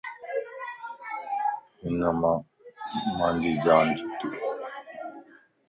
ھن 1.79 1.93
مان 2.19 2.37
مانجي 3.17 3.53
جان 3.63 3.87
چھٽي 3.97 4.29